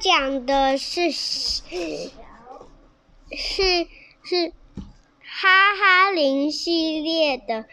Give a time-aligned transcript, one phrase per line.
[0.00, 1.52] 讲的是是
[4.24, 4.52] 是
[5.20, 7.66] 哈哈林系列的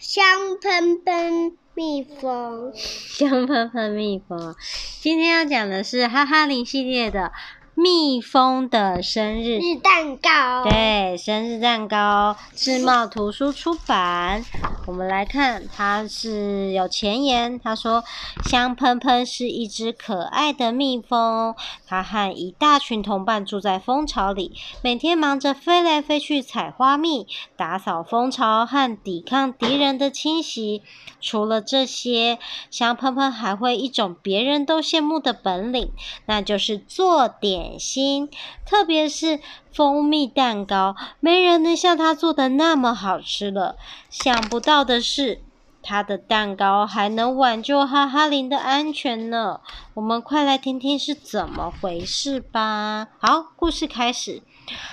[0.00, 2.72] 香喷喷蜜蜂。
[2.74, 4.56] 香喷喷蜜蜂，
[5.00, 7.30] 今天要讲的是哈哈林系列的。
[7.74, 14.44] 蜜蜂的生日蛋糕，对，生日蛋糕，世贸图书出版。
[14.86, 18.04] 我们来看，它是有前言，他说
[18.44, 21.54] ：“香喷喷是一只可爱的蜜蜂，
[21.86, 27.26] 它和一大群同伴住在蜂巢里，每天忙着飞来飞去采花蜜、
[27.56, 30.82] 打扫蜂巢和抵抗敌人的侵袭。
[31.20, 32.38] 除了这些，
[32.70, 35.90] 香喷喷还会一种别人都羡慕的本领，
[36.26, 38.28] 那就是做点。”点心，
[38.66, 39.38] 特别是
[39.72, 43.76] 蜂蜜蛋糕，没人能像他做的那么好吃了。
[44.10, 45.40] 想不到的是，
[45.80, 49.60] 他的蛋糕还能挽救哈哈林的安全呢。
[49.94, 53.06] 我们快来听听是怎么回事吧。
[53.20, 54.42] 好，故事开始。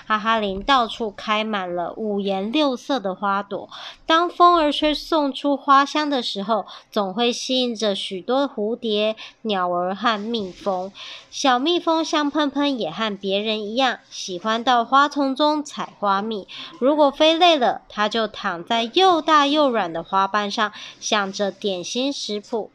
[0.07, 3.69] 哈哈林到处开满了五颜六色的花朵，
[4.05, 10.91] 当风儿吹送出花香的时候，总会吸引着许多蝴蝶、鸟儿和蜜蜂。
[11.29, 16.47] 小蜜蜂香喷喷也和别人一样，喜欢到花丛中采花蜜。
[16.79, 22.71] 如果飞累了，它就躺在又大又软的花瓣上，想着点心食谱。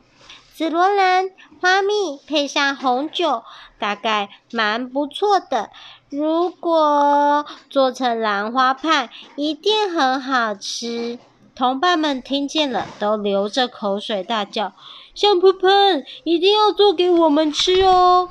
[0.57, 3.43] 紫罗兰花蜜配上红酒，
[3.81, 5.71] 大概蛮不错的。
[6.09, 11.19] 如果做成兰花派，一定很好吃。
[11.57, 14.73] 同伴们听见了，都流着口水，大叫
[15.13, 18.29] ：“香喷喷，一定要做给我们吃哦！”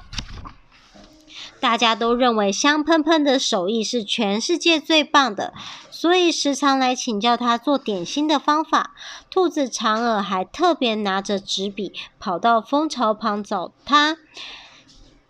[1.63, 5.53] 大家都认为香喷喷的手艺是全世界最棒的，
[5.89, 8.91] 所以时常来请教他做点心的方法。
[9.31, 14.17] 兔子长耳还特别拿着纸笔，跑到蜂巢旁找他。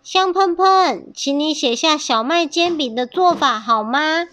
[0.02, 4.26] 香喷喷，请你写下小麦煎饼的做法好吗？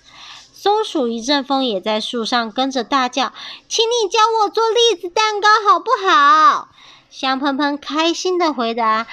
[0.51, 3.31] 松鼠一阵风也在树上跟着大叫
[3.69, 6.69] ：“请你教我做栗子蛋糕好不好？”
[7.11, 9.05] 香喷喷开心的回答：“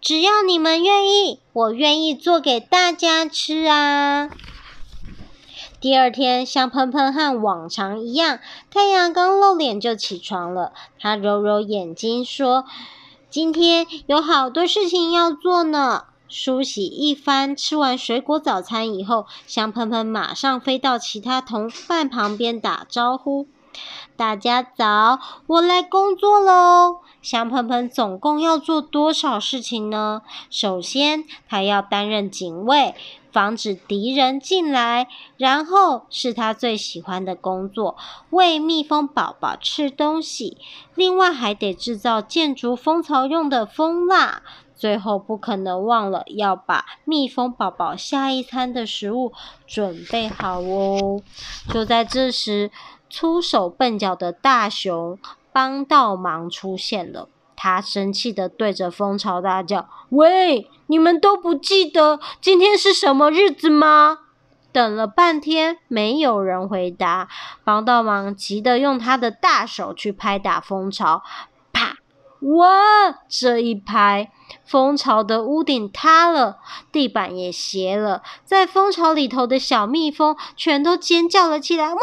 [0.00, 4.30] 只要你们愿意，我愿意做给大家吃啊！”
[5.80, 8.38] 第二天，香喷喷和往常一样，
[8.70, 10.72] 太阳刚露脸就起床了。
[10.98, 12.64] 他揉揉眼睛说。
[13.30, 16.06] 今天有好多事情要做呢。
[16.28, 23.46] 梳洗一番，吃完水果早餐以后，香喷喷马上飞到其他同伴旁边打招呼
[24.20, 30.20] ：“大家早，我来工作喽。”香喷喷总共要做多少事情呢？
[30.50, 32.94] 首先，他要担任警卫。
[33.32, 35.08] 防止敌人进来，
[35.38, 37.96] 然后是他最喜欢的工作，
[38.28, 40.58] 喂蜜蜂宝宝吃东西。
[40.94, 44.42] 另外还得制造建筑蜂巢用的蜂蜡。
[44.76, 49.32] 最后不可能忘了要把蜜蜂宝宝下一餐的食物
[49.66, 51.20] 准备好哦。
[51.68, 52.70] 就在这时，
[53.10, 55.18] 粗手笨脚的大熊
[55.52, 57.28] 帮倒忙出现了。
[57.56, 64.20] 他生气的对着蜂巢大叫：“喂，你们都不记得今天是什么日子吗？”
[64.72, 67.28] 等了半天，没有人回答。
[67.64, 71.22] 帮倒忙急得用他的大手去拍打蜂巢，
[72.40, 73.18] 哇！
[73.28, 74.32] 这一拍，
[74.64, 76.58] 蜂巢的屋顶塌了，
[76.90, 82.00] 地板也斜了，在蜂巢里头的小蜜蜂全都尖叫了起来：“哇！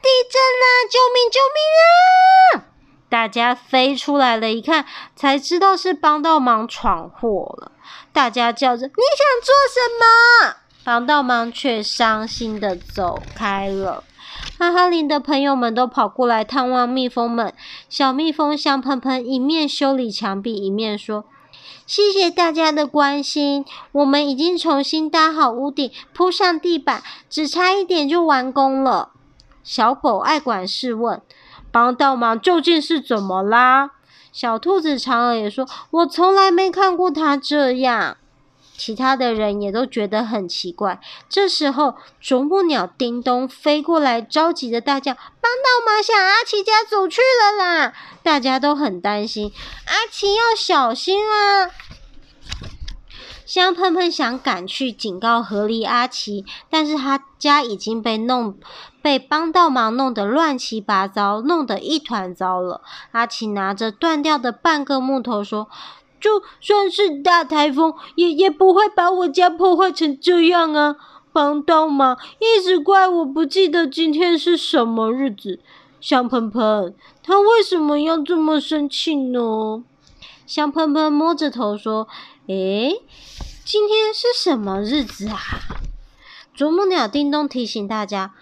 [0.00, 0.88] 地震了！
[0.88, 1.30] 救命！
[1.30, 2.72] 救命啊！”
[3.08, 4.84] 大家飞出来了，一看
[5.14, 7.72] 才知道是帮倒忙闯祸了。
[8.12, 14.04] 大家叫着：“你想做什么？”帮倒忙却伤心的走开了。
[14.58, 17.52] 哈哈林的朋友们都跑过来探望蜜蜂们。
[17.90, 21.26] 小蜜蜂香喷喷一面修理墙壁，一面说
[21.86, 29.10] ：“谢谢大家的关心，我们已经重新搭好屋顶，铺上地板，只差一点就完工了。”
[29.62, 31.20] 小狗爱管事问。
[31.70, 33.90] 帮倒忙究竟是怎么啦？
[34.32, 38.16] 小兔子长耳也说：“我从来没看过它这样。”
[38.76, 41.00] 其他的人也都觉得很奇怪。
[41.28, 47.92] 这时候，啄木鸟叮咚飞过来，着急的大叫：“帮倒忙向阿奇家走去了啦！”
[48.22, 49.52] 大家都很担心，
[49.86, 51.70] 阿奇要小心啊！
[53.46, 58.58] 香喷喷想赶去警告河狸阿奇，但是他家已经被弄
[59.00, 62.82] 被帮倒忙弄得乱七八糟，弄得一团糟了。
[63.12, 65.68] 阿奇拿着断掉的半个木头说
[66.20, 70.96] ：“就算是大台风，也也不会把我家破坏成这样啊！
[71.32, 75.60] 帮倒忙一直怪我不记得今天是什么日子。
[76.00, 79.84] 香喷喷，他为什么要这么生气呢？”
[80.46, 82.08] 香喷喷摸着头说。
[82.48, 83.02] 诶，
[83.64, 85.36] 今天是什么日子啊？
[86.54, 88.32] 啄木鸟叮咚提醒大家：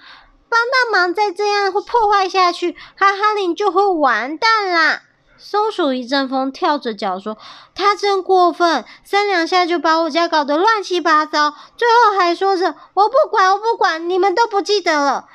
[0.51, 5.05] 帮到忙，再这样会破坏下去，哈哈林就会完蛋啦。
[5.45, 7.37] 松鼠一阵风跳着脚说
[7.77, 15.29] ：“他真过分，三两下就把我家搞得乱七八糟，最后还说着‘我不管，我不管’，你们都不记得了。”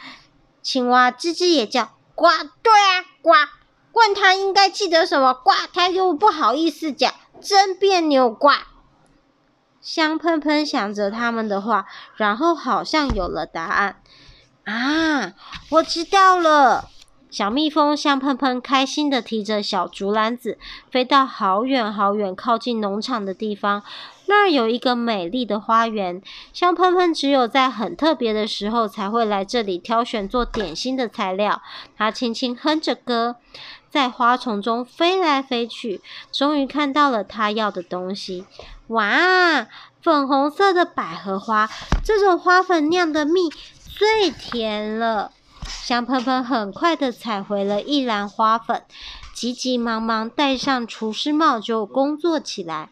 [0.64, 2.26] 青蛙吱吱也叫：“呱，
[2.64, 3.30] 对啊，呱。”
[3.94, 5.36] 问他应该记得什么？
[5.36, 8.32] 呱，他又不好意思讲，真别扭。
[8.32, 8.50] 呱，
[9.80, 11.86] 香喷喷想着他们的话，
[12.16, 14.02] 然后好像有了答案。
[14.66, 15.34] 啊，
[15.70, 16.90] 我知道了！
[17.30, 20.58] 小蜜蜂香喷喷开心的提着小竹篮子，
[20.92, 23.84] 飞到好远好远、靠近农场的地方。
[24.26, 26.22] 那儿有一个美丽的花园，
[26.54, 31.62] 香喷喷只有在很特别的时候才会来这里挑选做点心的材料。
[31.96, 33.36] 它轻轻哼着歌，
[33.90, 38.46] 在花丛中飞来飞去，终于看到了它要的东西。
[38.88, 39.68] 哇，
[40.02, 41.70] 粉红色的百合花，
[42.04, 43.50] 这种花粉酿的蜜
[43.88, 45.32] 最甜了。
[45.70, 48.84] 香喷喷很快地采回了一篮花粉，
[49.34, 52.90] 急急忙忙戴上厨师帽就工作起来。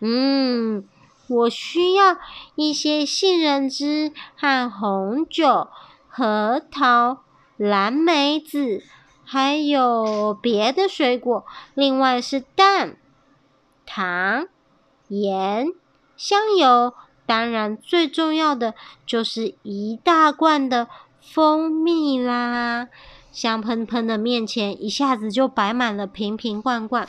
[0.00, 0.88] 嗯，
[1.28, 2.16] 我需要
[2.54, 5.68] 一些杏仁汁和红酒、
[6.08, 7.18] 核桃、
[7.56, 8.82] 蓝莓子，
[9.24, 11.44] 还有别的水果。
[11.74, 12.96] 另外是蛋、
[13.84, 14.46] 糖、
[15.08, 15.68] 盐、
[16.16, 16.94] 香油，
[17.26, 18.74] 当然最重要的
[19.06, 20.88] 就是一大罐的
[21.20, 22.88] 蜂蜜啦。
[23.32, 27.06] 香喷喷的面前一下子就摆满了瓶瓶罐罐。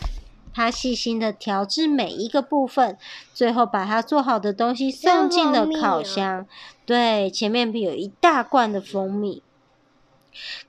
[0.54, 2.98] 他细心的调制每一个部分，
[3.34, 6.46] 最后把他做好的东西送进了烤箱。
[6.86, 9.42] 对，前面有一大罐的蜂蜜，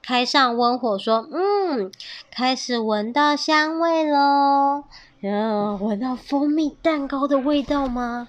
[0.00, 1.90] 开上温火说：“嗯，
[2.30, 4.84] 开始闻到香味喽，
[5.20, 8.28] 嗯，闻到蜂蜜蛋糕的味道吗？”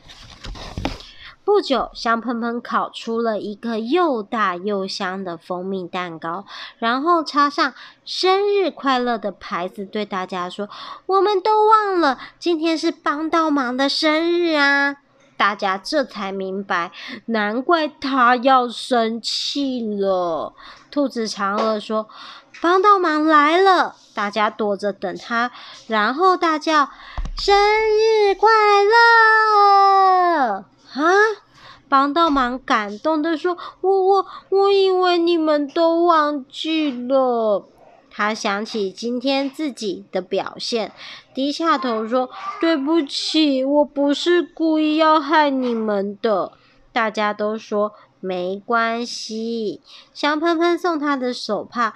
[1.46, 6.46] 不久，香喷喷烤出了一个又大又香的蜂蜜蛋糕，
[6.78, 7.74] 然后插上
[8.06, 10.70] “生日快乐”的牌子，对大家说
[11.06, 14.96] ：“我们都忘了，今天是帮倒忙的生日啊！”
[15.36, 16.92] 大家这才明白，
[17.26, 20.54] 难怪他要生气了。
[20.90, 22.08] 兔子长耳说
[22.62, 25.52] ：“帮倒忙来了！”大家躲着等他，
[25.88, 26.90] 然后大叫
[27.36, 30.43] ：“生日快乐！”
[31.94, 37.68] 帮倒忙感动地说：“我我我以为你们都忘记了。”
[38.10, 40.92] 他想起今天自己的表现，
[41.36, 46.54] 低下头说：“对不起，我不是故意要害你们的。”
[46.92, 49.80] 大家都说没关系。
[50.16, 51.94] 香喷喷送他的手帕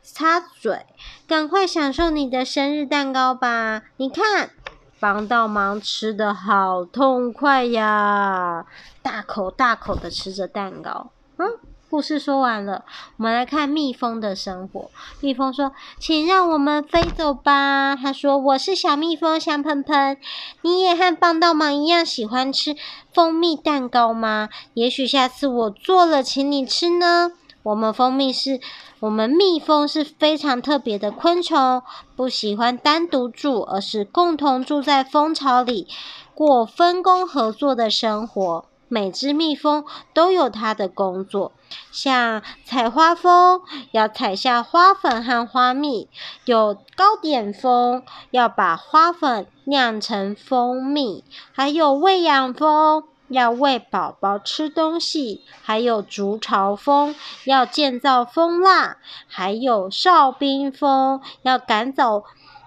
[0.00, 0.86] 擦嘴，
[1.26, 3.82] 赶快享受你的生日蛋糕吧！
[3.96, 4.50] 你看。
[4.98, 8.64] 帮倒忙吃得好痛快呀，
[9.02, 11.10] 大口大口的吃着蛋糕。
[11.36, 11.46] 嗯，
[11.90, 12.84] 故事说完了，
[13.18, 14.90] 我们来看蜜蜂的生活。
[15.20, 20.16] 蜜蜂说：“请让我们飞走吧。”他说：“我是小蜜蜂香喷喷，
[20.62, 22.74] 你也和帮到忙一样喜欢吃
[23.12, 24.48] 蜂蜜蛋糕吗？
[24.74, 27.32] 也许下次我做了，请你吃呢。”
[27.66, 28.60] 我们蜂蜜是，
[29.00, 31.82] 我们蜜蜂是非常特别的昆虫，
[32.14, 35.88] 不喜欢单独住，而是共同住在蜂巢里，
[36.32, 38.64] 过分工合作的生活。
[38.86, 41.50] 每只蜜蜂都有它的工作，
[41.90, 46.08] 像采花蜂要采下花粉和花蜜，
[46.44, 53.02] 有糕点蜂要把花粉酿成蜂蜜，还有喂养蜂。
[53.28, 57.14] 要喂宝宝吃东西，还有竹巢蜂
[57.44, 62.24] 要建造蜂蜡，还有哨兵蜂要赶走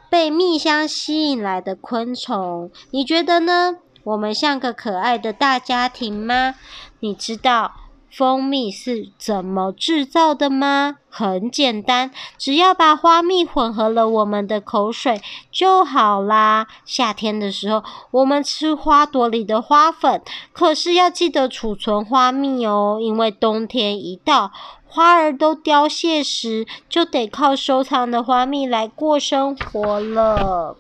[0.09, 2.71] 被蜜香吸引来的昆虫。
[2.91, 3.77] 你觉得呢？
[4.03, 6.55] 我们像个可爱的大家庭吗？
[6.99, 7.73] 你知道
[8.11, 10.97] 蜂蜜是怎么制造的吗？
[11.09, 16.67] 很简单，只要把花蜜混合了我们的口水就好啦。
[16.85, 20.21] 夏天的时候，我们吃花朵里的花粉，
[20.53, 24.51] 可是要记得储存花蜜哦，因为冬天一到，
[24.87, 30.77] 花儿都凋谢时，就得靠收藏的花蜜来过生活了。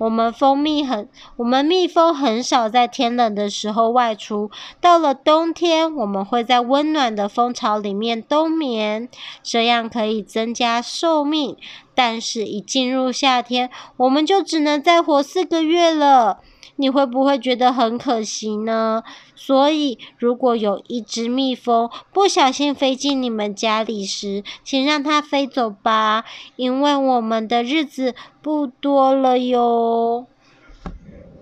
[0.00, 4.50] 我们蜂蜜很，我们蜜蜂很少在天冷的时候外出。
[4.80, 9.10] 到了冬天，我们会在温暖的蜂巢里面冬眠，
[9.42, 11.54] 这样可以增加寿命。
[11.94, 16.40] 但是，一进入夏天，我们就只能再活四个月了。
[16.80, 19.04] 你会不会觉得很可惜呢？
[19.36, 26.24] 所以，如果有一只蜜蜂不小心飞进你们家里时，请让它飞走吧，
[26.56, 30.26] 因为我们的日子不多了哟。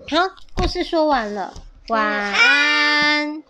[0.09, 0.17] 好，
[0.55, 1.53] 故事说完了，
[1.87, 3.43] 晚安。